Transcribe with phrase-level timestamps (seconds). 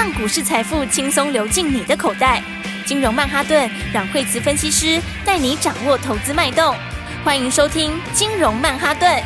[0.00, 2.42] 让股市财富轻松流进你的口袋。
[2.86, 6.74] 金融曼哈顿让惠慈分析师带你掌握投资脉动。
[7.22, 9.22] 欢迎收听金融曼哈顿。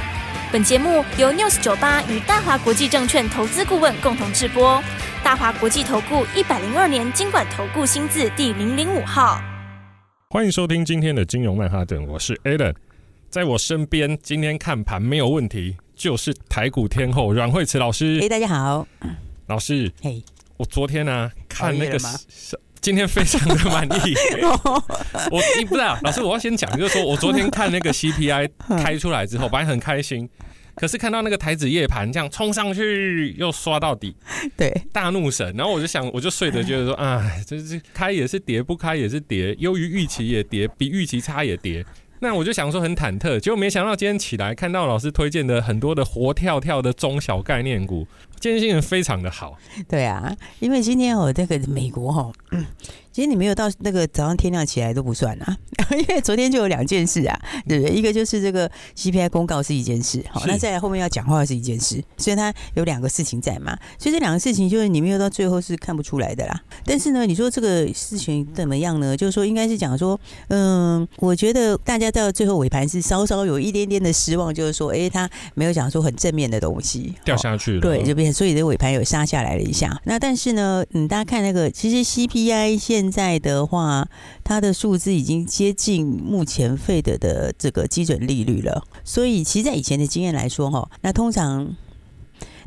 [0.50, 4.82] 本节目由 News 九八与大华国际证券投资顾问共同制播。
[5.22, 9.40] 大华国际投顾一百零二年金管投顾新字第零零五号。
[10.30, 12.74] 欢迎收听今天的金融曼哈顿，我是 Alan，
[13.30, 18.18] 在我身边，今天看盘没有问题，就是台股天后阮惠慈老师。
[18.20, 18.84] 哎，大家好，
[19.46, 20.20] 老师，嘿，
[20.64, 21.98] 我昨天呢、啊、看那个，
[22.80, 24.14] 今天非常的满意。
[25.30, 28.48] 我你不知道，老师，我要先讲，就是说我昨天看那个 CPI
[28.82, 30.26] 开出来之后，本来很开心。
[30.74, 34.16] 可是看到那个台子夜盘这样冲上去又刷到底，
[34.56, 35.54] 对，大怒神。
[35.54, 41.84] 然后我就想，我就睡着觉得说， 啊，这是开也是跌，不开也是跌，优于预期也跌，比预期差也跌。
[42.20, 48.06] 那我就想说很忐忑，结果没想到今天起来看到老师推荐的很多的活跳跳的中小概念股，
[48.44, 49.56] 建设性非常的好。
[49.88, 52.30] 对啊，因为今天我这个美国哈。
[52.50, 52.66] 嗯
[53.14, 55.56] 其实你没有到那个早上天亮起来都不算啊，
[55.96, 57.94] 因为昨天就有两件事啊，对不对？
[57.94, 63.78] 一个就是这个 CPI 公告是一件事，好，那再来后面要讲话是一件事，所以它有两个事情在嘛。
[64.00, 66.60] 所以这两个事情就是你没有到最后是看不出来的啦。
[66.84, 69.16] 但是呢，你说这个事情怎么样呢？
[69.16, 70.18] 就是说应该是讲说，
[70.48, 79.96] 嗯，我觉得大家到最后尾盘是稍稍有一点点的失望，就是说，哎，它没有讲说很正面的东西掉下去了，对，这边所以这尾盘有杀下来了一下。
[80.02, 84.08] 那但是呢，嗯，大家看那个，其实 CPI 现现在的话，
[84.42, 88.82] 它的数字已经接近目前费德的这个基准利率了。
[89.04, 91.76] 所以，其实，在以前的经验来说，哈，那通常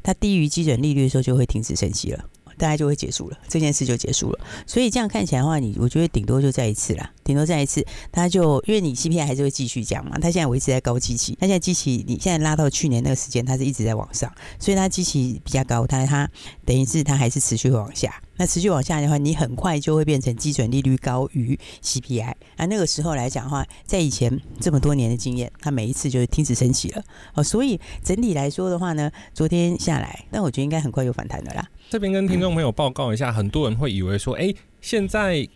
[0.03, 2.23] 它低于基准利率的时候，就会停止升息了，
[2.55, 4.39] 大概就会结束了，这件事就结束了。
[4.67, 16.29] 所以，这样看起来的话，你我觉得顶多就再一次啦，顶多再一次，它就因为你 CPI 还是会继续降嘛，它现在维持在高基期，它现在基期你现在拉到去年那个时间，它是一直在往上，所以它基期比较高，但是它
[16.63, 18.21] 等于是它还是持续会往下。
[18.37, 22.33] 那持续往下的话，你很快就会变成基准利率高于 CPI。
[22.55, 27.03] 啊，那个时候来讲的话，在以前这么多年的经验，它每一次就是停止升息了。
[27.33, 31.67] 哦，所以整体来说的话呢，昨天下来，但我觉得应该很快就反弹的啦。
[31.89, 35.47] 这边跟听众朋友报告一下，很多人会以为说，哎，现在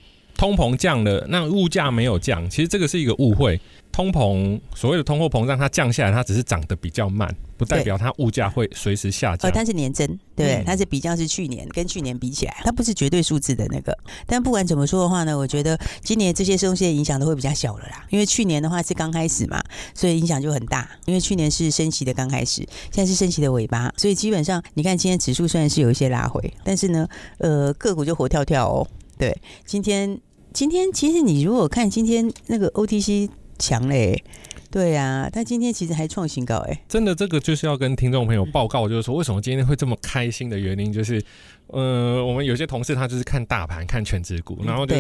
[0.42, 3.62] 通膨降了，那物价没有降，其实这个是一个误会。
[3.92, 9.48] 通膨所谓的通货膨胀，它降下来，它只是涨得比较慢，不代表它物价会随时下降。
[9.48, 13.96] 呃，它是年增，对，嗯、它是比较是去年跟去年比起来，它不是绝对数字的那个。
[14.26, 18.04] 但不管怎么说的话呢，我觉得今年这些东西的影响都会比较小了啦。
[18.10, 19.62] 因为去年的话是刚开始嘛，
[19.94, 20.90] 所以影响就很大。
[21.06, 28.88] 因为去年是升息的刚开始，现在是升息的尾巴，所以基本上你看今天指数虽然是有一些拉回，但是呢，呃，个股就活跳跳哦。
[29.20, 29.38] 对，
[29.68, 30.20] 今天
[30.54, 33.30] 今天其实你如果看今天那个 OTC。
[33.62, 34.24] 强嘞，
[34.72, 41.24] 对呀、啊，他今天其实还创新高哎，真的，这个就是要跟听众朋友报告，就是说为什么今天会这么开心的原因，就是。
[41.72, 44.96] 呃，我们有些同事他就是看大盘，看权值股，然后就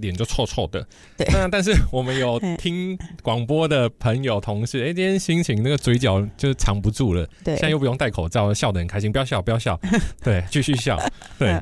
[0.00, 0.84] 脸就臭臭的。
[1.16, 1.26] 对。
[1.32, 7.24] 那但是我们有 听广播的朋友同事，哎，今天心情那个嘴角就藏不住了。
[7.44, 7.54] 对。
[7.54, 9.12] 现在又不用戴口罩，笑得很开心。
[9.12, 9.78] 不要笑，不要笑。
[10.22, 10.98] 对，继续笑。
[11.38, 11.60] 对。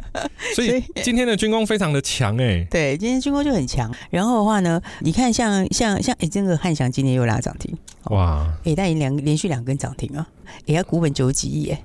[0.54, 2.66] 所以今天的军工非常的强哎。
[2.70, 3.94] 对，今天军工就很强。
[4.10, 7.76] 然后的话呢，你看像像像哎，这个汉翔今天又拉涨停。
[8.04, 8.50] 哇。
[8.64, 10.26] 哎，但已经两连续两根涨停啊！
[10.66, 11.82] 哎，他股本九十几亿哎。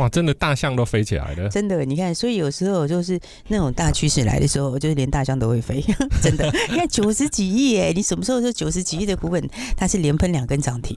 [0.00, 1.46] 哇，真的大象都飞起来了！
[1.50, 5.84] 真的，你看，所以有时候就是那种大趋势来的时候，就是连大象都会飞。
[6.22, 9.46] 真的，你看九十几亿哎，你什么时候说九十几亿的股本，
[9.76, 10.96] 它是连喷两根涨停？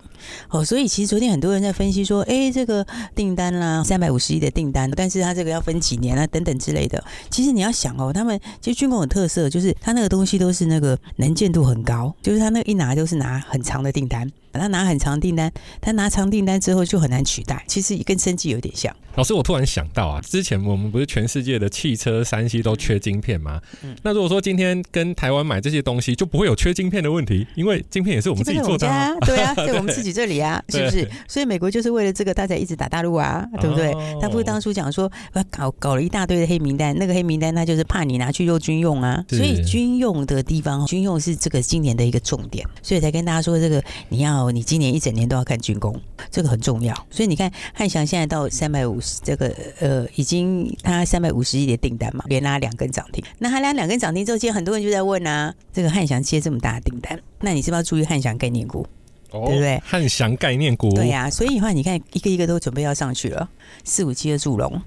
[0.49, 7.03] 哦，所以其实昨天很多人在分析说，哎，这个订单啦，三百五十亿的订单，但是它这个要分几年啊，等等之类的。
[7.29, 14.31] 其实你要想哦，他们其实军工有特色，就是它那个东西都是那个能见度很高，就是它那一拿就是拿很长的订单。
[14.59, 17.63] 他拿很长订单，他拿长订单之后就很难取代。
[17.67, 18.95] 其实跟生计有点像。
[19.15, 23.61] 老师，我突然想到啊，之前我们不是全世界的汽车、三 C 都缺晶片吗？
[23.83, 23.95] 嗯。
[24.01, 29.13] 那如果说今天跟台湾买这些东西，就不会有缺晶片的问题，因为晶片也是我们自己做的啊。
[29.21, 31.07] 对啊， 在我们自己这里啊，是不是？
[31.27, 33.91] 所以美国就是为了这个，他才一直打大陆啊，对不对？
[33.91, 34.17] 哦。
[34.19, 35.11] 他不是当初讲说，
[35.51, 39.23] 搞搞了一大堆的黑名单，那个黑名单他就是怕你拿去做军用啊。
[39.29, 44.42] 所以军用的地方，军用是这个今年的一个重点，所以才跟大家说这个你要。
[44.51, 45.99] 你今年一整年都要看军工，
[46.31, 46.93] 这个很重要。
[47.09, 53.23] 所以你看汉翔现在到三百五十，这个呃，已经他三百五十亿的订单嘛，连拉两根涨停。
[53.39, 58.85] 那他拉两根涨停之后，其实很多人就在问啊，这个汉翔接这么大的订单，那你是不是要注意汉翔概念股？
[59.31, 59.81] 哦、对不对？
[59.83, 61.29] 汉翔概念股，对呀、啊。
[61.29, 63.49] 所以的话，你看一个一个都准备要上去了，
[63.83, 64.81] 四五七的祝融。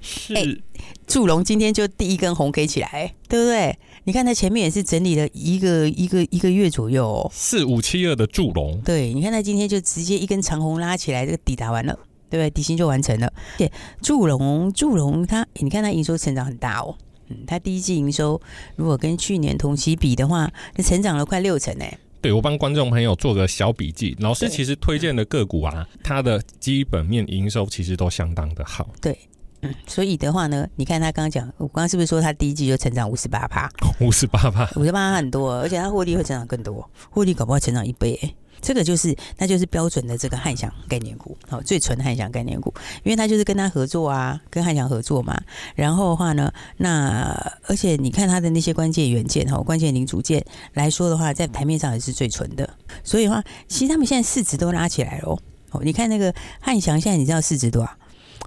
[0.00, 0.62] 是，欸、
[1.06, 3.78] 祝融今天就第一根红 K 起来，对不对？
[4.06, 11.94] 你看它前面也是整理了一个一个一个月左右，哦，四五七二的祝融，对，你看它今天就直接一根长红拉起来，这个抵达完了，
[12.28, 12.50] 对不对？
[12.50, 13.32] 底薪就完成了。
[13.56, 13.72] 对，
[14.02, 16.94] 祝融，祝融，它你看它营收成长很大哦。
[17.28, 18.38] 嗯，它第一季营收
[18.76, 21.98] 如果跟去年同期比的话，那成长了快六成哎。
[22.20, 28.90] 对，我帮观众朋友做个小笔记，老师其实推荐的个股啊，它的基本面营收其实都相当的好。
[29.00, 29.18] 对，
[29.64, 33.68] 嗯， 所以的话呢，你看他刚刚讲，我刚刚是不是说他第一季就成长五十八趴？
[34.00, 38.34] 五十八趴，五十八趴很多，而且他获利会成长更多，获利搞不好成长一倍哎。
[38.60, 42.72] 这个就是，那就是标准的这个汉翔概念股，好，最纯的汉翔概念股，
[43.02, 45.38] 因为它就是跟他合作啊，跟汉翔合作嘛。
[45.74, 47.30] 然后的话呢，那
[47.66, 52.66] 而且你看它的那些关键元件哈，关键零组件来说的话，在台面上也是最纯的。
[53.02, 55.38] 所以的话，其实他们现在市值都拉起来了
[55.70, 55.82] 哦。
[55.82, 57.90] 你看那个汉翔现在你知道市值多少？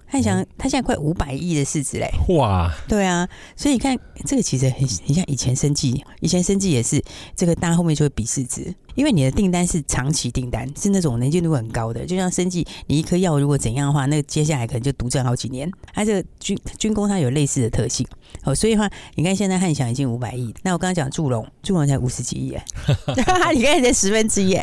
[0.07, 2.09] 汉翔它现在快五百亿的市值嘞！
[2.29, 7.03] 哇，对啊，所以你看这个其实很很像以前生计，以前生计也是
[7.35, 8.73] 这个，大家后面就会比市值。
[8.97, 15.71] 因为你的订单是长期订单，是那种能见度很高的，就像生技，你一颗药如果怎样的话，那接下来可能就独占好几年。
[15.93, 18.05] 它这个军军工它有类似的特性
[18.43, 22.57] 哦，所以的话，你看现在汉翔已经五百亿，那我刚刚讲祝融，祝融才五十几亿，
[23.53, 24.57] 你看才十分之一，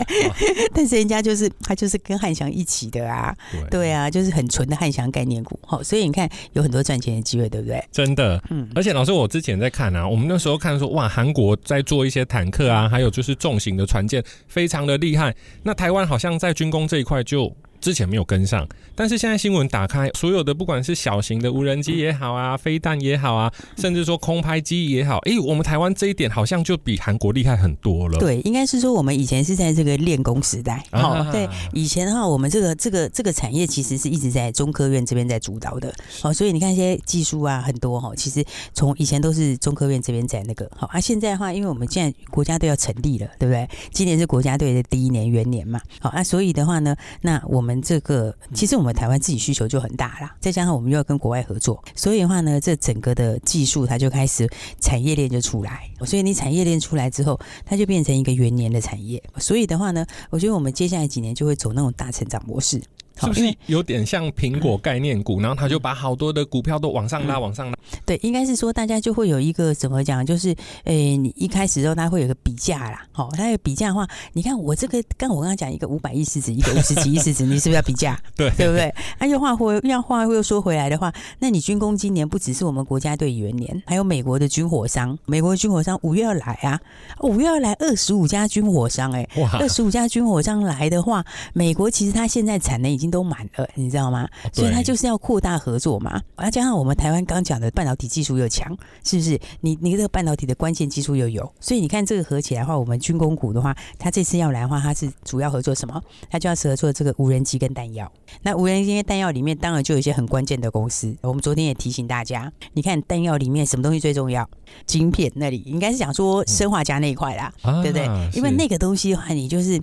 [0.75, 7.81] 但是人家就是他就是跟汉翔一起的啊，对，对啊，就是很纯的汉翔概念股，好，所以你看有很多赚钱的机会，对不对？
[7.93, 14.24] 真的，嗯，而且老师，我之前在看啊，我们那时候看说哇，韩国在做一些坦克啊，还有就是重型的船舰。
[14.47, 17.55] 非常的厉害，那台湾好像在军工这一块就。
[17.85, 28.19] 之前没有跟上，但是现在新闻打开，所有的不管是小型的无人机也好啊，飞弹也好啊，甚至说空拍机也好，哎、欸，我们台湾这一点好像就比韩国厉害很多了。
[28.19, 35.93] 对，应该是说我们以前是在这个练功时代，好、啊，对，以前的话，我们这个这个这个产业其实是一直在中科院这边在主导的，
[36.23, 38.43] 好，所以你看一些技术啊，很多哈，其实
[38.73, 43.69] 从以前都是中科院这边在那个，好，啊，现在的话，因为我们现在国家队要成立了，对不对？
[43.93, 47.74] 今年是国家队的第一年元年嘛，好，啊，所以的话呢，那我们。
[47.83, 54.49] 这个其实我们台湾自己需求就很大啦，再加上我们又要跟国外合作，所以的话呢，这整个的技术它就开始
[54.81, 59.23] 产业链就出来，所以你产业链出来之后，它就变成一个元年的产业。
[59.39, 62.83] 所以的话呢，我觉得我们接下来几年就会走那种大成长模式。
[63.21, 65.41] 是不是有点像苹果概念股？
[65.41, 67.77] 然后他就把好多的股票都往上拉，往上拉。
[68.05, 70.25] 对，应该是说大家就会有一个怎么讲？
[70.27, 73.07] 就是，诶，你一开始之后，他会有个比价啦。
[73.13, 78.21] 好，他有比价的话，你看我这个，刚我刚刚讲一个五百亿市值，一个五十几亿市值，你是不是要比价？
[78.37, 78.93] 对，对不对？
[79.19, 86.81] 啊，又话回，要话又说回来的话，那你军工今年不只是我们国家队元年，还有美国的军火商，美国的军火商五月要来啊，
[87.21, 93.04] 五月要来二十五家军火商，哎，哇，二十五家军火商来的话，美国其实它现在产能已经。
[93.11, 94.29] 都满了，你知道吗？
[94.53, 96.21] 所以它就是要扩大合作嘛。
[96.39, 99.41] 要加上我们台湾刚讲的半导体技术又强，是不是？
[99.61, 106.01] 你你这个半导体的关键技术又有，所以你看这个合起来的话，我们军工股的话，它这次要来的话，它是主要合作什么？
[106.31, 108.11] 它就要合作这个无人机跟弹药。
[108.43, 111.15] 那无人机跟弹药里面，当然就有一些很关键的公司。
[111.23, 114.49] 我们昨天也提醒大家，你看弹药里面什么东西最重要？
[114.87, 118.07] 晶片那里应该是讲说生化家那一块啦，嗯、对不对？
[118.35, 119.81] 因为那个东西的话，你就是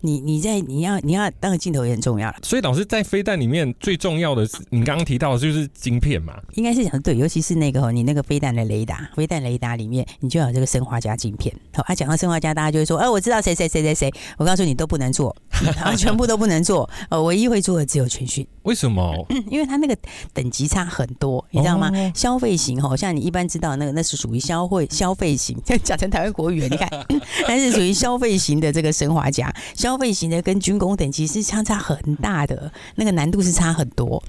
[0.00, 2.36] 你你在你要你要当个镜头也很重要了。
[2.42, 6.32] 所以老师在飞弹里面最重要的是，你刚刚提到的就是晶片嘛？
[6.54, 11.54] 应该是讲对，尤其是那个你那个飞弹的雷达，飞弹雷达里面你就要有这个砷化加晶片。
[11.74, 14.12] 好，啊，讲到砷化加，大家就会说，哎、啊，我知道谁谁谁谁谁。
[14.38, 15.34] 我告诉你，都不能做，
[15.82, 16.88] 啊，全部都不能做。
[17.10, 18.46] 呃，唯一会做的只有全讯。
[18.62, 19.26] 为什么？
[19.50, 19.96] 因为它那个
[20.32, 21.90] 等级差很多，你知道吗？
[21.92, 25.56] 哦、消费型哈，像你一般知道那个，那是属于消费消费型。
[25.82, 26.88] 讲成台湾国语，你看，
[27.48, 32.51] 那是属于消费型的这个砷化镓，消费型的跟军工等级是相差很大的，
[32.94, 34.22] 那个难度是差很多。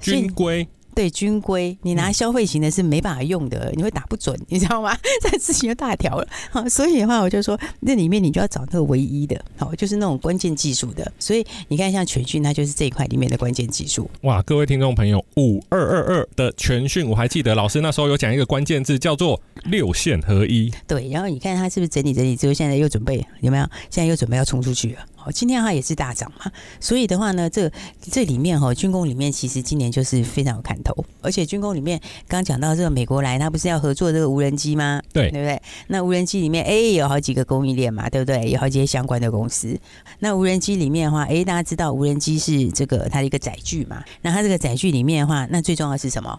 [0.00, 0.66] 军规。
[0.94, 4.96] 对军规，你拿消费型的是没办法用的，你会打不准，你知道吗？
[5.20, 6.26] 这事情就大条了。
[6.50, 11.12] 好，所以的话，我就说那里面你就要找那个唯一的，好，就是那种关键技术的。
[11.18, 14.10] 所以你看，像全讯，它就是这一块里面的关键技术。
[14.22, 20.72] 哇，各位听众朋友，五二二二的全讯，我还记得老师那时候有讲一个关键字，叫做六线合一。
[20.86, 23.64] 对，然后你看他是不是整理整理之后，现在又准备有没有？
[23.90, 25.00] 现在又准备要冲出去了。
[25.32, 35.02] 今天它也是大涨嘛，所以的话呢，这这里面哈，军工里面其实今年就是非常有看头，而且军工里面刚讲到这个美国来，它不是要合作这个无人机吗？
[35.12, 35.60] 对，对不对？
[35.88, 38.50] 那无人机里面，哎，有好几个供应链嘛，对不对？
[38.50, 39.78] 有好几些相关的公司。
[40.20, 44.02] 那无人机里面的话，哎，大家知道无人机是这个它的一个载具嘛？
[44.22, 46.38] 那它这个载具里面的话，那最重要的是什么？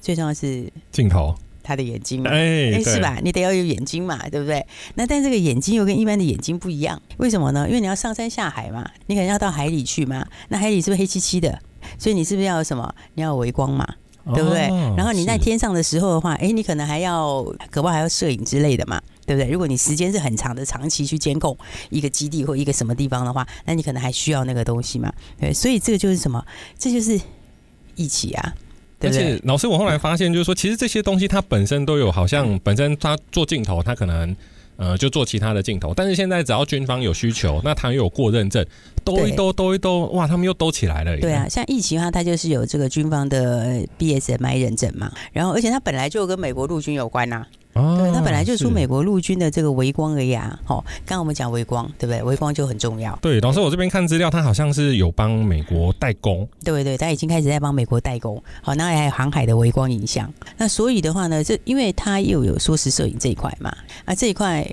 [0.00, 1.34] 最重要的是镜头。
[1.68, 2.32] 他的眼睛，哎，
[2.72, 3.18] 欸、是吧？
[3.22, 4.66] 你得要有眼睛嘛，对不对？
[4.94, 7.68] 那但这个眼睛又跟一般的眼睛不一样，为什么呢？
[7.68, 10.26] 因为你要上山下海嘛，你可能要到海里去嘛。
[10.48, 11.58] 那海里是不是黑漆漆的？
[11.98, 12.90] 所以你是不是要有什么？
[13.14, 13.86] 你要有微光嘛，
[14.34, 14.68] 对不对？
[14.68, 18.98] 哦、然后你在天上的时候的话，哎，你可能还要，可不还要摄影之类的嘛？
[19.26, 19.50] 对不对？
[19.50, 21.54] 如果你时间是很长的，长期去监控
[21.90, 25.12] 一个基地或一个什么地方的话，那你可能还需要那个东西嘛。
[25.38, 26.42] 对，所以这个就是什么？
[26.78, 27.20] 这就是
[27.94, 28.54] 一起啊。
[28.98, 34.34] 对对，而且老师，我后来发现就是说，其实这些东西它本身都有，好像本身它做镜头，它可能。
[34.80, 38.64] 呃，就做其他的镜头，但是现在只要军方有需求，那它又有过认证，
[39.02, 41.16] 兜一兜，兜一兜，哇，他们又兜起来了。
[41.16, 47.46] 对啊，像疫情的话，它就是有这个军方的 BSMI 认证嘛，然后而且它本来就跟美国陆军有关呐、啊。
[47.74, 50.58] 对，他本来就是出美国陆军的这个微光而已啊。
[50.64, 52.20] 好，刚刚我们讲微光，对不对？
[52.22, 53.16] 微光就很重要。
[53.22, 56.48] 对，老师，我这边看资料，他好像是有帮美国代工。
[56.64, 58.42] 对对，他已经开始在帮美国代工。
[58.62, 60.28] 好，那还有航海的微光影像。
[60.56, 63.72] 那所以的话呢，这因为他又有缩时摄影这一块嘛，
[64.04, 64.66] 啊，这一块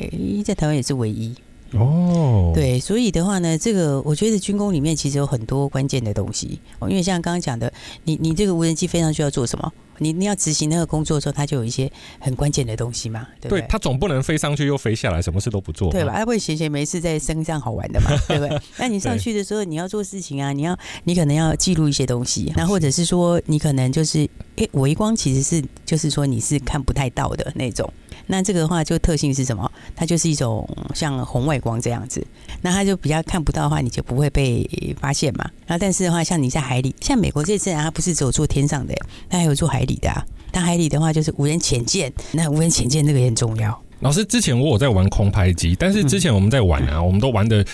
[0.44, 1.36] 在台湾也是唯一。
[1.78, 6.60] 哦，对，所以的话呢，这个我觉得军工里面其实有很多关键的东西。
[6.80, 7.72] 哦，因为像刚刚讲的，
[8.04, 9.72] 你你这个无人机飞上去要做什么？
[9.98, 11.90] 你你要执行那个工作的时候，它就有一些
[12.20, 13.62] 很关键的东西嘛，对不对？
[13.62, 16.14] 对，它总不能飞上去又飞下来，什么事都不做，对吧？
[16.18, 18.60] 它会闲闲没事在身上好玩的嘛，对不对？
[18.78, 27.90] 那你上去的时候，你要做事情啊，你要你可能要记录一些东西，那或者是说你可能就是，诶，微光其实是就是说你是看不太到的那种。
[28.28, 29.72] 那这个的话，就特性是什么？
[29.96, 32.26] 它就是一种像红外光这样子，
[32.62, 34.68] 那它就比较看不到的话，你就不会被
[35.00, 35.50] 发现嘛。
[35.66, 38.94] 然后但是的话，像你在海里，像美国这次啊，它不是只有做天上的，
[39.30, 40.26] 它还有做海里的啊。
[40.52, 43.82] 它海里的话，就是无人潜舰，那无人潜舰这个也很重要。
[44.02, 47.66] 老师之前我有在玩空拍机，但是之前我们在玩啊，我们都玩的。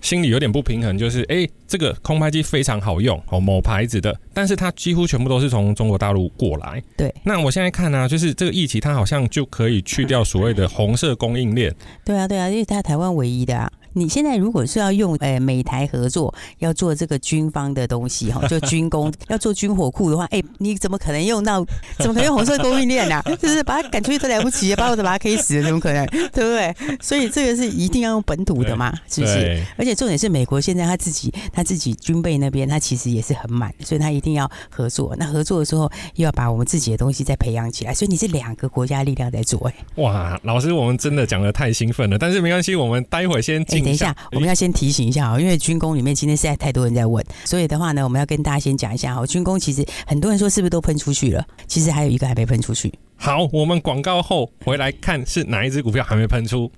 [0.00, 6.82] 心里有点不平衡，就是哎、欸，这个空拍机非常好用哦，某牌子的，但是它几乎全部都是从中国大陆过来。
[6.96, 11.74] 对，那我现在看呢、啊，就是这个疫情，它好像就可以去掉所谓的红色供应链。
[12.04, 13.70] 对啊，对啊，因为它台湾唯一的啊。
[13.92, 21.64] 你现在如果是要用诶美台合作要做这个军方的东西哈， 就军工要做军火库的话，哎，你怎么可能用到？
[21.98, 23.22] 怎么可能用红色供应链呢？
[23.40, 26.06] 就 是把它赶出去都来不及，把我都把它 K 死了，怎么可能？
[26.06, 26.74] 对不对？
[27.00, 29.62] 所以这个是一定要用本土的嘛，是不是？
[29.76, 35.14] 而且重点是美国现在他自己他自己军备那边，他其实也是很满，所以他一定要合作。
[35.18, 39.60] 那合作的时候又要把我们自己的东西再培养起来，所以你是两个国家力量在做。
[39.68, 43.79] 哎，哇，老师，我们真的讲的太兴奋了，但是没关系，我们待会先进。
[43.82, 49.26] 等一下，我们要先提醒一下啊，因为军工里面今天实在太多人在问，所以的话呢，我们要跟大家先讲一下哈。
[49.26, 51.44] 军工其实很多人说是不是都喷出去了？
[51.66, 52.92] 其实还有一个还没喷出去。
[53.16, 56.70] 好，我们广告后回来看是哪一只股票还没喷出。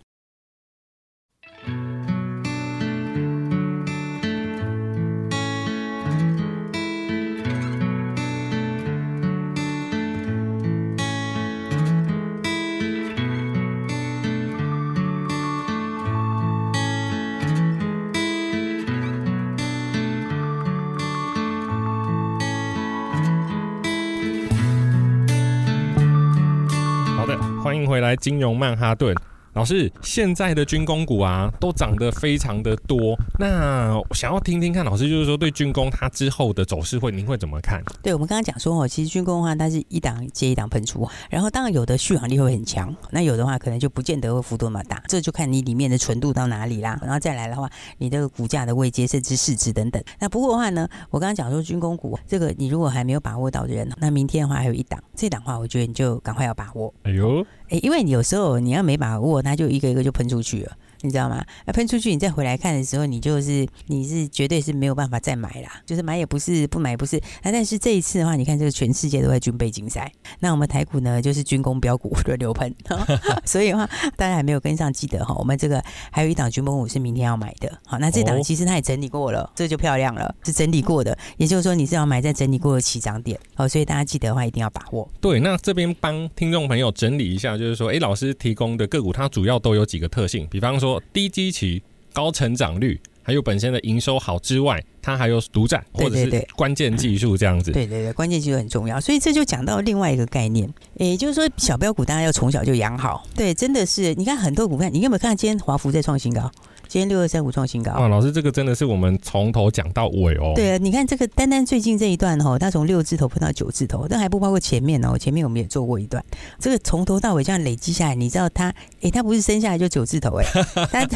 [27.93, 29.15] 回来，金融曼哈顿。
[29.55, 33.15] 老师，现在的军工股啊，都涨得非常的多。
[33.39, 37.83] 那想要听听看，老师就是说，对军工它之后的走势会，您会怎么看？
[38.03, 46.99] 对，我们刚刚讲说哦，其实军工的话，它是一档接一档喷出，然后当然有的续航力会很强，那有的话可能就不见得会幅度那么大，这就看你里面的纯度到哪里啦。
[47.03, 47.69] 然后再来的话，
[47.99, 50.03] 你的股价的位阶甚至市值等等。
[50.19, 56.95] 那不过的话呢，我刚刚讲说军工股这个，你如果还没有把握到的人，那明天的话还有一档，这档的话，我觉得你就赶快要把握。
[57.03, 59.41] 哎呦，哎，因为有时候你要没把握。
[59.43, 60.77] 它就一个一个就喷出去了。
[61.03, 61.45] 你知道吗？
[61.67, 65.83] 那喷出去，你再回来看的时候，你就是你是绝对是没有办法再买啦。
[65.85, 67.21] 就是买也不是，不买也不是。
[67.43, 72.73] 那但是这一次的话，你看这个全世界都在军备竞赛，那我们台股呢就是军工标股轮流喷，
[73.45, 77.73] 所以的话大家还没有跟上，记得哈，我们这个还有一档军工股是明天要买的。
[77.85, 83.39] 好，那这档其实它也整理过了，这就漂亮了，是整理过的，也就是说你是要买在整理过的起涨点。
[83.55, 85.11] 好，所以大家记得的话一定要把握。
[85.21, 90.92] 对，那这边帮听众朋友整理一下，就是说，哎，老师提供的个股它主要都有几个特性，比方说。
[91.13, 91.83] 低基期、
[92.13, 97.71] 高成长率，还有本身的营收好之外，它还有独占或者是关键技术这样子。
[97.71, 103.25] 对对对，关键技术很重要，所以这就讲到另外一个概念，也就是说小标股大家要从小就养好。
[103.35, 106.51] 对，真的是，你看很多股票，你有没有看到今天华福在创新高？
[106.93, 108.07] 今天六二三五创新高啊！
[108.07, 110.53] 老师，这个真的是我们从头讲到尾哦。
[110.55, 115.17] 对啊，你看这个单单最近这一段哈，它从六字头碰到九字头，但还不包括前面哦。
[115.17, 116.23] 前面我们也做过一段，
[116.59, 118.69] 这个从头到尾这样累积下来，你知道它，
[119.01, 120.45] 哎，它不是生下来就九字头哎，
[120.93, 121.09] 它，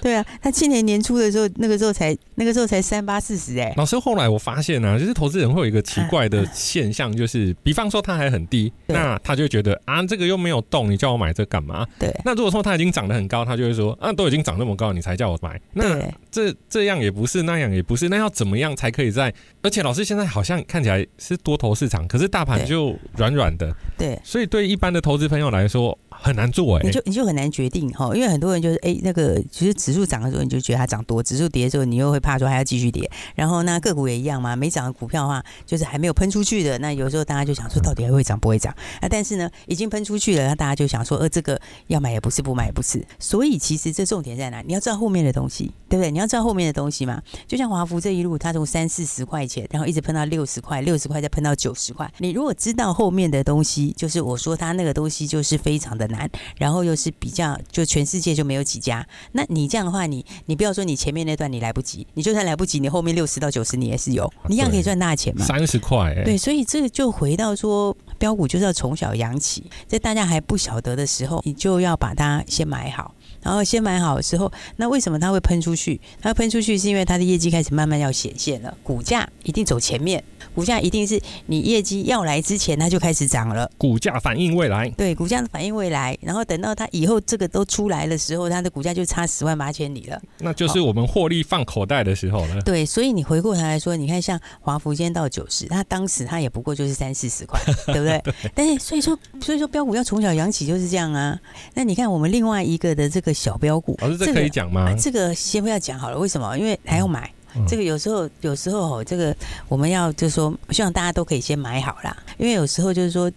[0.00, 3.74] 对啊，它去年年初的时候，那个时候才那个时候才三八四十哎。
[3.76, 11.86] 老师，后来我发现呢、啊，就是投资人会有一个奇怪的现象，就是比方说它还很低，那他就会觉得啊，这个又没有动，你叫我买这干嘛？
[11.98, 12.10] 对。
[12.24, 16.00] 那如果说它已经涨得很高，他就会说啊，都已经涨那么高，你才叫我买那。
[16.30, 19.34] 这这样也不是，那样也不是，那要怎么样才可以在？
[19.62, 23.74] 而且老师现在好像看起来是多头市场，可是大盘就软软的。
[23.98, 39.08] 对，所以对一般的投资朋友来说，很难做哎、你就你就很难决定哈，因为很多人就是哎、那个其实指数涨的时候你就觉得它涨多，指数跌的时候你又会怕说还要继续跌，然后那个股也一样嘛，没涨的股票的话就是还没有喷出去的，那有时候大家就想说到底还会涨不会涨啊？
[39.08, 44.60] 但是呢，已经喷出去了，那大家就想说呃，这个要买也不是，不买也不是，所以其实这重点在哪？
[44.62, 46.10] 你要知道后面的东西，对不对？
[46.10, 73.14] 你要知道后面的东西嘛，就像华福这一路，它从三四十块钱，然后一直喷到六十块，六十块再喷到九十块，你如果知道后面的东西，就是我说它那个东西就是非常的难，然后又是比较就全世界就没有几家，那你这样的话，你你不要说你前面那段你来不及，你就算来不及，你后面六十到九十你也是有，你一样可以赚大钱嘛，三十块，欸，对，所以这个就回到说标股就是要从小养起，在大家还不晓得的时候，你就要把它先买好。
[73.42, 75.98] 然后先买好的时候，那为什么它会喷出去？
[76.20, 80.22] 它喷出去是因为它的业绩开始慢慢要显现了，股价一定走前面，
[80.54, 83.70] 股价一定是你业绩要来之前它就开始涨了。
[83.76, 90.20] 股价反映未来，对，股价反映未来，然后等到它以后这个都出来的时候，它的股价就差十万八千里了。
[90.38, 92.60] 那就是我们获利放口袋的时候了。
[92.62, 97.58] 对，所以你回过头来说，你看像华福今天到九十，它当时它也不过就是三四十块，
[97.92, 98.20] 对不对？
[98.22, 98.34] 对。
[98.54, 101.38] 但是所以说，所以说标股要从小养起就是这样啊。
[101.74, 103.34] 那你看我们另外一个的这个。
[103.40, 104.90] 小标股，老师，这可以讲吗？
[104.90, 106.58] 这个、这个先不要讲好了，为什么？
[106.58, 107.26] 因为还要买。
[107.26, 109.34] 嗯、这个有时候，有时候哦，这个
[109.68, 112.16] 我们要就是说，希望大家都可以先买好啦。
[112.38, 113.30] 因为有时候就是说，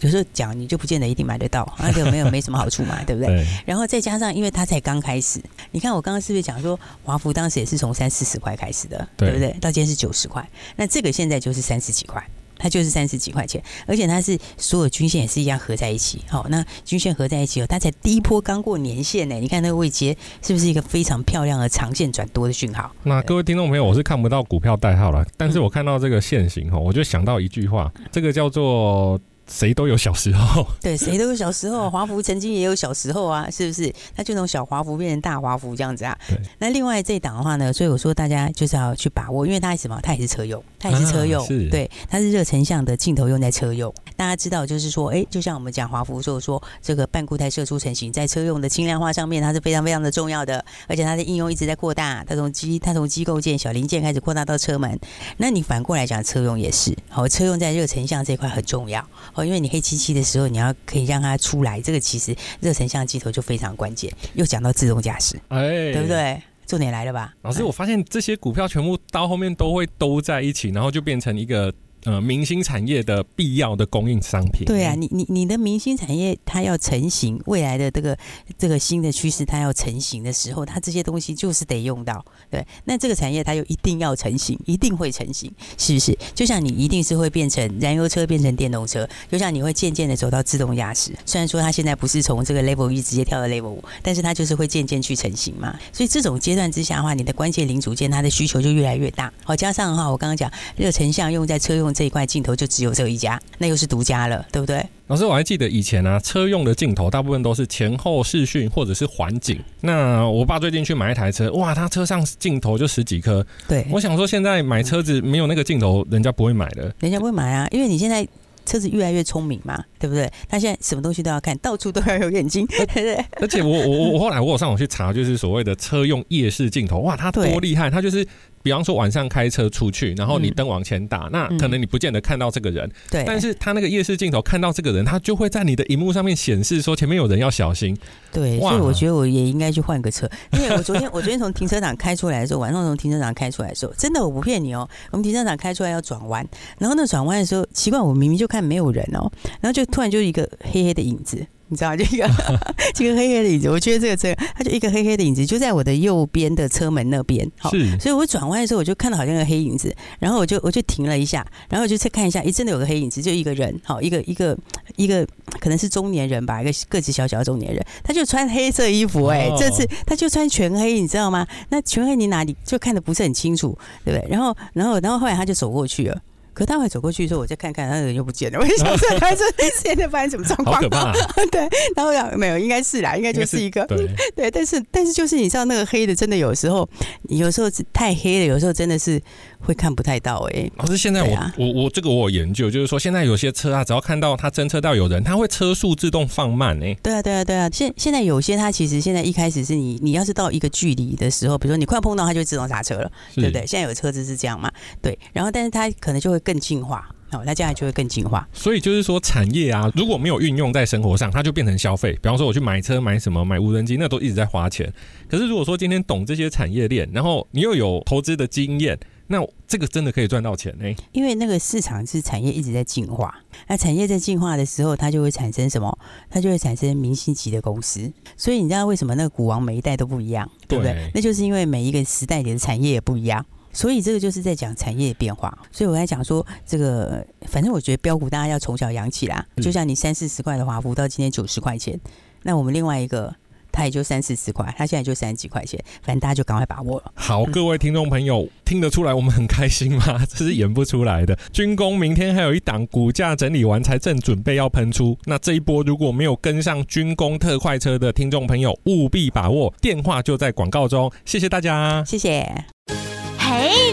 [0.00, 3.28] 有时候讲你就不见得一定买得到，而且没有没什么好处嘛，对不对？
[3.28, 3.46] 对。
[3.66, 5.40] 然后再加上，因为它才刚开始，
[5.70, 9.52] 你看我刚刚是不是讲说，华福当时也是从三四十块开始的，对，对不对？
[9.60, 12.24] 到今天是九十块，那这个现在就是三十几块。
[12.60, 16.22] 它就是三十几块钱，而且它是所有均线也是一样合在一起。
[16.28, 19.34] 好，那均线合在一起哦，它才第一波刚过年线呢。
[19.36, 22.94] 你看那个位阶是不是一个非常漂亮的长线转多的讯号？
[23.02, 29.18] 那各位听众朋友，我是看不到股票代号了，但是我看到这个线型哈，我就想到一句话，这个叫做。
[29.52, 31.90] 谁都有小时候， 对，谁都有小时候。
[31.90, 33.92] 华福曾经也有小时候啊，是不是？
[34.14, 36.16] 他就从小华福变成大华福这样子啊。
[36.60, 39.98] 那另外这一档的话呢，所以我说大家就是要去把握，因为它是什么？
[40.04, 43.92] 它也是车用，它也是车用，啊、是对，它是热成像的镜头用在车用。
[44.16, 52.24] 大家知道，就是说，哎，就像我们讲华孚说说这个半固态射出成型，在车用的轻量化上面，它是非常非常的重要的，而且它的应用一直在扩大。
[52.26, 54.98] 它从机，它从机构件、小零件开始扩大到车门。
[55.36, 60.20] 那你反过来讲，车用也是，好，车用在热成像这块很重要，哦，因为你黑漆漆的。
[60.30, 64.12] 时候，你要可以让它出来，这个其实热成像镜头就非常关键。
[64.34, 66.40] 又讲到自动驾驶，哎，对不对？
[66.70, 67.34] 重点来了吧？
[67.42, 71.74] 老师，我发现这些股票全部到后面都会都在一起，然后就变成一个。
[72.04, 74.64] 呃，明星产业的必要的供应商品。
[74.64, 78.16] 对啊，你你你的明星产业它要成型，未来的这个
[78.56, 82.24] 这个新的趋势它要成型的时候，它这些东西就是得用到。
[82.50, 86.16] 对，那这个产业它又一定要成型，一定会成型，是不是？
[86.34, 91.12] 就像你一定是会变成燃油车变成电动车，就像你会渐渐的走到自动驾驶。
[91.26, 95.78] 虽然说它现在不是从这个 level 一直接跳到 level 五，但是它就是会渐渐去成型嘛。
[95.92, 99.30] 所以这种阶段之下的话，你的关键零组件它的需求就越来越大。
[99.44, 104.84] 好，加上的话，我刚刚讲热成像用在车用这一块镜头就只有这一家，那又是独家了，对不对？
[105.08, 109.58] 老师，我还记得以前啊，车用的镜头大部分都是前后视讯或者是环景。
[109.80, 113.44] 那我爸最近去买一台车，哇，他车上镜头就十几颗。
[113.66, 116.94] 对，我想说现在买车子没有那个镜头，人家不会买的。
[117.00, 118.24] 人家不会买啊，因为你现在
[118.64, 120.30] 车子越来越聪明嘛，对不对？
[120.48, 123.16] 他现在什么东西都要看，到处都要有眼睛，对不对？
[123.40, 127.90] 而且我我我后来我有上网去查，就是所谓的车用夜视镜头，哇，它多厉害！
[127.90, 128.24] 它就是。
[128.62, 133.24] 比方说晚上开车出去，然后你灯往前打，嗯、那可能你不见得看到这个人，对、嗯。
[133.26, 137.96] 但是他那个夜视镜头看到这个人，他就会在你的荧幕上面显示说前面有人要小心。
[138.32, 146.46] 对，所以我觉得我也应该去换个车，因为我昨天我昨天从停车场开出来的时候，晚上从停车场开出来的时候，真的我不骗你哦，我们停车场开出来要转弯，
[146.78, 151.46] 然后那转弯的时候，奇怪，我明明就看没有人哦，然后就突然就一个黑黑的影子。
[151.70, 152.28] 你知道这个
[152.92, 157.48] 这个黑黑的影子，我觉得这个车，它就一个黑黑的影子，就在我的右边的车门那边。
[157.58, 164.58] 好，所以我转弯的时候，我就看到好像一个黑影子，然后我就我就停了一下，然后我就再看一下，诶，真的有个黑影子，就一个人，好，一个一个
[164.96, 165.24] 一个
[165.60, 171.46] 可能是中年人吧，一个个子小小的中年人，他就穿黑色衣服，哎，这次他就穿全黑，你知道吗？
[171.68, 174.28] 那全黑你哪里就看的不是很清楚，对不对？
[174.28, 176.20] 然后然后然后后来他就走过去了。
[176.60, 178.58] 可待会走过去的时候，我再看看，他人又不见了。
[178.58, 179.46] 我就想说， 他说
[179.82, 180.76] 现在发生什么状况？
[180.76, 181.12] 好可怕！
[181.50, 184.50] 对，然后没有，应该是啦，应该就是一个对，对。
[184.50, 186.86] 但是，但是就是你知道，那个黑的真的有时候，
[187.28, 189.18] 有时候太黑了，有时候真的是
[189.58, 190.72] 会看不太到哎、欸。
[190.76, 196.98] 可是现在我、啊、我我这个我有研究，就是说现在有些车啊，只要看到它侦测到有人，它会车速自动放慢哎、欸。
[197.02, 197.70] 对啊，对啊，对啊。
[197.72, 203.66] 现现在有些它其实现在一开始是你你要是到一个距离的时候，比如说你快要碰到它，就会自动刹车了，对不对？
[203.66, 204.70] 现在有车子是这样嘛？
[205.00, 205.18] 对。
[205.32, 207.08] 然后，但是它可能就会更进化。
[207.30, 208.48] 好，那这样就会更进化。
[208.52, 212.12] 所以就是说，产业啊，如果没有运用在生活上，它就变成消费。
[212.14, 214.92] 比方说，我去买车、买什么、买无人机，那都一直在花钱。
[215.28, 220.92] 可是如果说今天懂这些产业链，然后你又有投资的经验，那这个真的可以赚到钱呢？
[221.12, 223.32] 因为那个市场是产业一直在进化，
[223.68, 225.96] 那产业在进化的时候，它就会产生什么？
[226.28, 228.12] 它就会产生明星级的公司。
[228.36, 230.94] 所以你知道为什么那个股王每一代都不一样，对不对？
[230.94, 233.46] 对那就是因为每一个时代里的产业也不一样。
[233.72, 239.44] 所以这个就是在讲产业变化，所以我在讲说这个，反正我觉得标股大家要从小养起啦。
[239.62, 241.98] 就像你三四十块的华孚到今天九十块钱，
[242.42, 243.34] 那我们另外一个
[243.72, 247.12] 他也就三四十块，他现在就三十几块钱，反正大家就赶快把握了。
[247.14, 250.18] 好，各位听众朋友，听得出来我们很开心吗？
[250.28, 251.38] 这是演不出来的。
[251.52, 259.72] 军工明天还有一档股价整理完才正准备要喷出，那这一波如果没有跟上军工特快车的听众朋友，务必把握。
[259.80, 262.64] 电话就在广告中，谢谢大家，谢谢。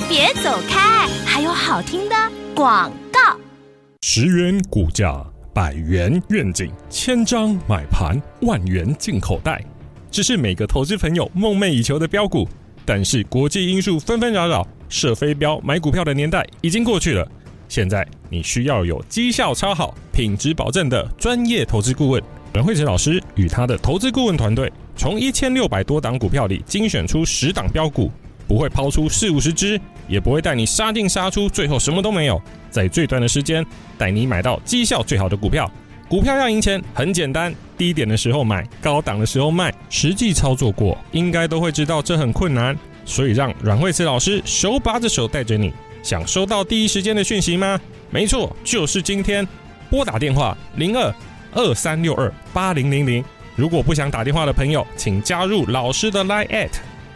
[0.09, 1.05] 别走开！
[1.25, 2.15] 还有好听的
[2.55, 3.37] 广告。
[4.03, 5.21] 十元股价，
[5.53, 9.61] 百元愿景，千张买盘，万元进口袋，
[10.09, 12.47] 这是每个投资朋友梦寐以求的标股。
[12.85, 17.29] 但是国际因素纷纷扰扰，设飞镖买股票的年代已经过去了。
[17.67, 22.23] 现在你需要有绩效超好、品质保证的专业投资顾问。
[22.53, 28.09] 阮慧慈老师与他的投资顾问团队，从一千六百多档股票里精选出十档标股。
[28.47, 32.41] 不会抛出四五十只，也不会带你杀进杀出，最后什么都没有。
[32.69, 33.65] 在最短的时间
[33.97, 35.69] 带你买到绩效最好的股票。
[36.07, 39.73] 股票要赢钱很简单，低点的时候买，高档的时候卖。
[39.89, 42.77] 实际操作过，应该都会知道这很困难。
[43.05, 47.79] 所以让阮慧慈老师手把着手带着你，想收到第一时间的讯息吗？
[48.09, 49.47] 没错，就是今天。
[49.89, 51.15] 拨打电话零二
[51.53, 53.23] 二三六二八零零零。
[53.55, 56.71] 如果不想打电话的朋友，请加入老师的 Line at，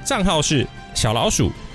[0.05, 0.65] 账号是。
[0.93, 1.49] 小老鼠